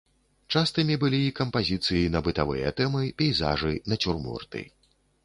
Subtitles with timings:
[0.53, 4.65] Частымі былі і кампазіцыі на бытавыя тэмы, пейзажы, нацюрморты.